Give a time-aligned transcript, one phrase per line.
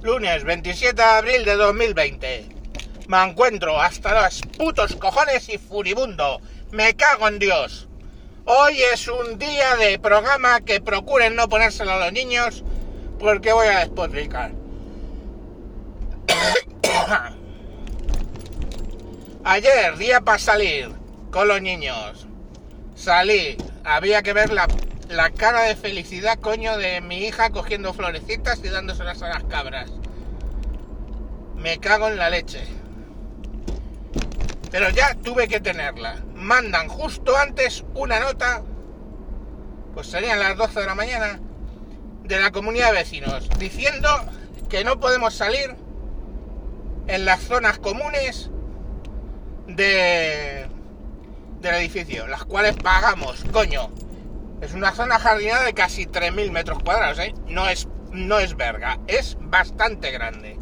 [0.00, 2.48] Lunes 27 de abril de 2020.
[3.08, 6.40] Me encuentro hasta los putos cojones y furibundo.
[6.70, 7.88] Me cago en Dios.
[8.44, 12.62] Hoy es un día de programa que procuren no ponérselo a los niños
[13.18, 14.52] porque voy a despotricar.
[19.44, 20.90] Ayer, día para salir
[21.32, 22.28] con los niños.
[22.94, 24.68] Salí, había que ver la,
[25.08, 29.90] la cara de felicidad, coño, de mi hija cogiendo florecitas y dándoselas a las cabras.
[31.56, 32.62] Me cago en la leche.
[34.70, 36.22] Pero ya tuve que tenerla.
[36.34, 38.62] Mandan justo antes una nota,
[39.94, 41.40] pues serían las 12 de la mañana,
[42.24, 44.08] de la comunidad de vecinos, diciendo
[44.68, 45.74] que no podemos salir
[47.06, 48.50] en las zonas comunes
[49.66, 50.68] de
[51.60, 53.90] del edificio, las cuales pagamos, coño.
[54.60, 57.34] Es una zona jardinada de casi 3.000 metros cuadrados, ¿eh?
[57.46, 60.58] No es, no es verga, es bastante grande.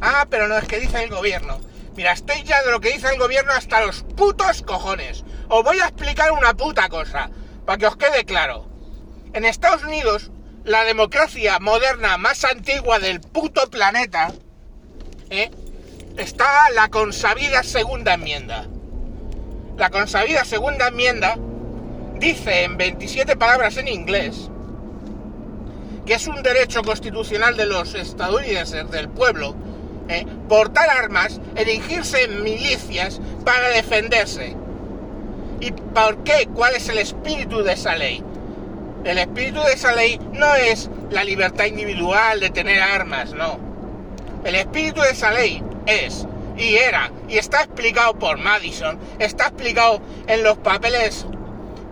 [0.00, 1.60] Ah, pero no es que dice el gobierno.
[1.96, 5.24] Mira, estoy ya de lo que dice el gobierno hasta los putos cojones.
[5.48, 7.30] Os voy a explicar una puta cosa,
[7.64, 8.68] para que os quede claro.
[9.32, 10.30] En Estados Unidos,
[10.64, 14.32] la democracia moderna más antigua del puto planeta,
[15.30, 15.50] ¿eh?
[16.16, 18.66] está la consabida segunda enmienda.
[19.76, 21.36] La consabida segunda enmienda
[22.18, 24.50] dice en 27 palabras en inglés
[26.06, 29.54] que es un derecho constitucional de los estadounidenses, del pueblo,
[30.08, 34.54] eh, portar armas, erigirse en milicias para defenderse.
[35.60, 36.46] ¿Y por qué?
[36.54, 38.22] ¿Cuál es el espíritu de esa ley?
[39.04, 43.58] El espíritu de esa ley no es la libertad individual de tener armas, no.
[44.44, 50.02] El espíritu de esa ley es, y era, y está explicado por Madison, está explicado
[50.26, 51.26] en los papeles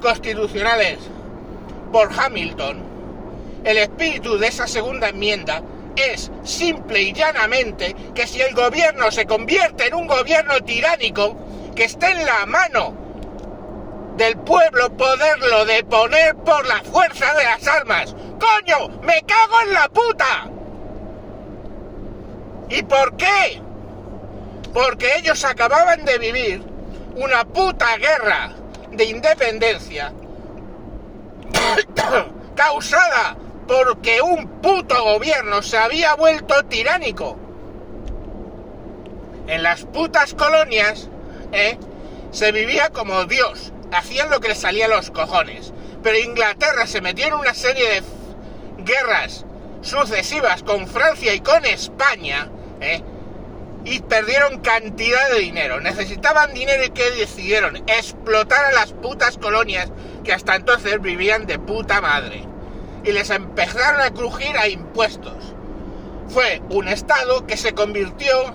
[0.03, 0.99] constitucionales
[1.91, 2.83] por Hamilton,
[3.65, 5.63] el espíritu de esa segunda enmienda
[5.97, 11.37] es simple y llanamente que si el gobierno se convierte en un gobierno tiránico,
[11.75, 12.95] que esté en la mano
[14.17, 18.15] del pueblo poderlo deponer por la fuerza de las armas.
[18.39, 19.01] ¡Coño!
[19.03, 20.51] ¡Me cago en la puta!
[22.69, 23.61] ¿Y por qué?
[24.73, 26.63] Porque ellos acababan de vivir
[27.17, 28.53] una puta guerra
[28.93, 30.13] de independencia
[32.55, 33.37] causada
[33.67, 37.39] porque un puto gobierno se había vuelto tiránico.
[39.47, 41.09] En las putas colonias,
[41.53, 41.79] ¿eh?
[42.31, 45.73] se vivía como Dios, hacían lo que les salía a los cojones.
[46.03, 48.03] Pero Inglaterra se metió en una serie de
[48.85, 49.45] guerras
[49.83, 52.49] sucesivas con Francia y con España,
[52.81, 53.03] ¿eh?
[53.85, 55.81] Y perdieron cantidad de dinero.
[55.81, 59.91] Necesitaban dinero y que decidieron explotar a las putas colonias
[60.25, 62.45] que hasta entonces vivían de puta madre.
[63.05, 65.55] Y les empezaron a crujir a impuestos.
[66.29, 68.55] Fue un estado que se convirtió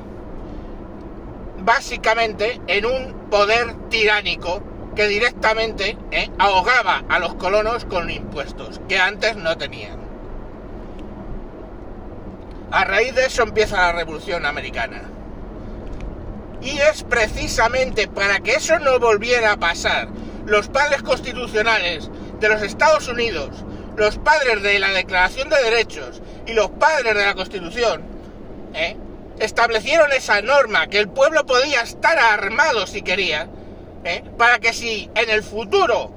[1.60, 4.64] básicamente en un poder tiránico
[4.96, 10.00] que directamente eh, ahogaba a los colonos con impuestos que antes no tenían.
[12.72, 15.17] A raíz de eso empieza la Revolución Americana.
[16.62, 20.10] Y es precisamente para que eso no volviera a pasar,
[20.46, 22.10] los padres constitucionales
[22.40, 23.50] de los Estados Unidos,
[23.96, 28.04] los padres de la Declaración de Derechos y los padres de la Constitución,
[28.74, 28.96] ¿eh?
[29.40, 33.50] establecieron esa norma que el pueblo podía estar armado si quería,
[34.04, 34.24] ¿eh?
[34.38, 36.12] para que si en el futuro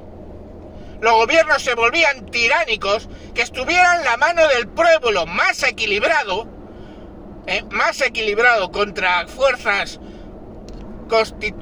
[1.00, 6.46] los gobiernos se volvían tiránicos, que estuvieran la mano del pueblo más equilibrado,
[7.46, 7.64] ¿eh?
[7.70, 9.98] más equilibrado contra fuerzas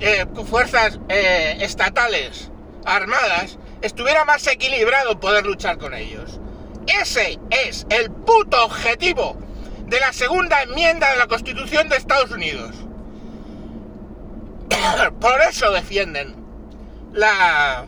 [0.00, 2.50] eh, fuerzas eh, estatales
[2.84, 6.40] armadas, estuviera más equilibrado poder luchar con ellos.
[6.86, 9.36] Ese es el puto objetivo
[9.86, 12.74] de la segunda enmienda de la Constitución de Estados Unidos.
[15.20, 16.34] Por eso defienden
[17.12, 17.86] la...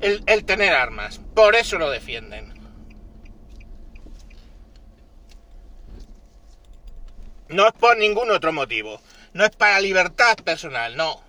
[0.00, 1.20] El, el tener armas.
[1.34, 2.57] Por eso lo defienden.
[7.48, 9.00] No es por ningún otro motivo.
[9.32, 11.22] No es para libertad personal, no.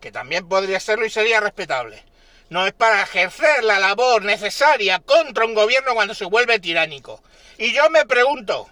[0.00, 2.04] Que también podría serlo y sería respetable.
[2.50, 7.20] No es para ejercer la labor necesaria contra un gobierno cuando se vuelve tiránico.
[7.58, 8.70] Y yo me pregunto,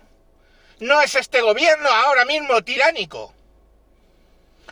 [0.78, 3.34] ¿no es este gobierno ahora mismo tiránico?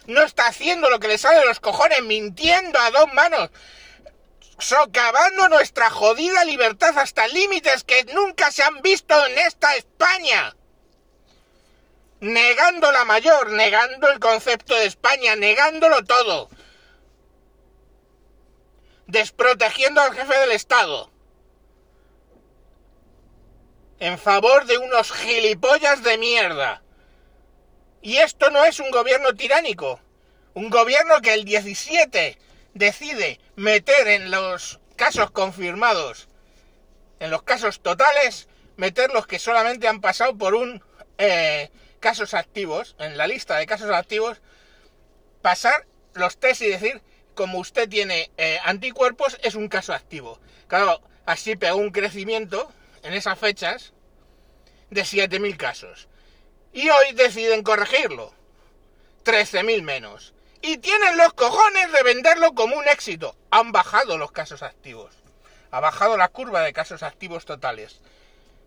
[0.07, 3.51] No está haciendo lo que le sale de los cojones, mintiendo a dos manos,
[4.59, 10.55] socavando nuestra jodida libertad hasta límites que nunca se han visto en esta España
[12.25, 16.49] negando la mayor, negando el concepto de España, negándolo todo,
[19.07, 21.11] desprotegiendo al jefe del Estado.
[24.01, 26.83] en favor de unos gilipollas de mierda.
[28.03, 29.99] Y esto no es un gobierno tiránico.
[30.53, 32.37] Un gobierno que el 17
[32.75, 36.29] decide meter en los casos confirmados,
[37.19, 40.83] en los casos totales, meter los que solamente han pasado por un
[41.17, 41.71] eh,
[42.05, 44.43] casos activos, en la lista de casos activos,
[45.41, 47.01] pasar los test y decir,
[47.35, 50.39] como usted tiene eh, anticuerpos, es un caso activo.
[50.67, 52.71] Claro, así pegó un crecimiento
[53.03, 53.95] en esas fechas
[54.91, 56.09] de 7.000 casos.
[56.75, 58.35] Y hoy deciden corregirlo.
[59.25, 60.35] 13.000 menos.
[60.61, 63.35] Y tienen los cojones de venderlo como un éxito.
[63.51, 65.15] Han bajado los casos activos.
[65.71, 68.03] Ha bajado la curva de casos activos totales.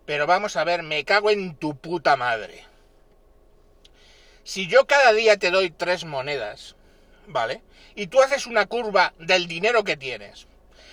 [0.07, 2.65] Pero vamos a ver, me cago en tu puta madre.
[4.47, 6.75] Si yo cada día te doy tres monedas,
[7.27, 7.61] ¿vale?
[7.95, 10.47] Y tú haces una curva del dinero que tienes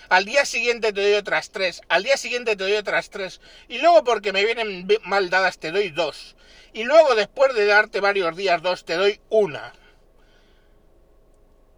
[0.08, 3.78] al día siguiente te doy otras tres, al día siguiente te doy otras tres, y
[3.78, 6.36] luego porque me vienen mal dadas te doy dos,
[6.72, 9.72] y luego después de darte varios días dos te doy una.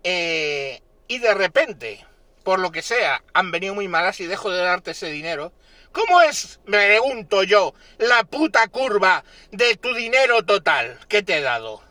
[0.03, 2.05] Eh, y de repente,
[2.45, 5.53] por lo que sea, han venido muy malas y dejo de darte ese dinero.
[5.97, 11.41] ¿Cómo es, me pregunto yo, la puta curva de tu dinero total que te he
[11.41, 11.83] dado?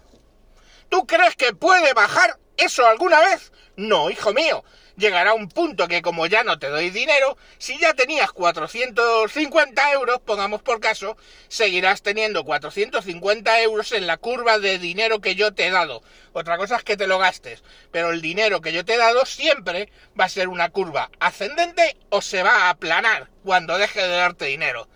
[0.90, 3.52] ¿Tú crees que puede bajar eso alguna vez?
[3.76, 4.64] No, hijo mío
[4.98, 10.20] llegará un punto que como ya no te doy dinero, si ya tenías 450 euros,
[10.22, 15.68] pongamos por caso, seguirás teniendo 450 euros en la curva de dinero que yo te
[15.68, 16.02] he dado.
[16.34, 19.26] Otra cosa es que te lo gastes, pero el dinero que yo te he dado
[19.26, 24.16] siempre va a ser una curva ascendente o se va a aplanar cuando deje de
[24.16, 24.88] darte dinero.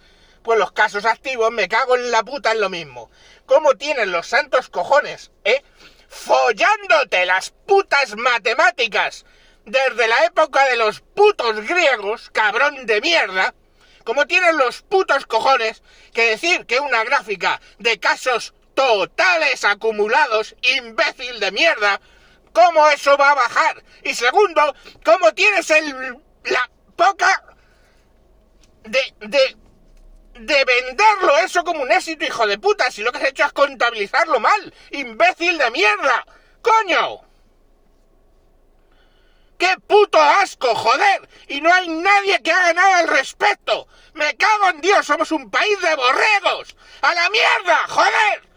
[0.43, 3.11] Pues los casos activos me cago en la puta en lo mismo.
[3.45, 5.63] ¿Cómo tienen los santos cojones, eh?
[6.07, 9.25] Follándote las putas matemáticas
[9.65, 13.53] desde la época de los putos griegos, cabrón de mierda,
[14.03, 15.83] como tienen los putos cojones
[16.13, 22.01] que decir que una gráfica de casos totales acumulados, imbécil de mierda,
[22.53, 23.83] ¿cómo eso va a bajar?
[24.03, 24.73] Y segundo,
[25.03, 27.43] ¿cómo tienes el, la poca
[28.83, 29.57] de, de,
[30.39, 33.53] de venderlo eso como un éxito, hijo de puta, si lo que has hecho es
[33.53, 36.25] contabilizarlo mal, imbécil de mierda,
[36.61, 37.28] coño.
[39.59, 41.29] ¡Qué puto asco, joder!
[41.49, 43.89] Y no hay nadie que haga nada al respecto.
[44.13, 46.77] Me cago en Dios, somos un país de borregos.
[47.01, 48.48] ¡A la mierda, joder!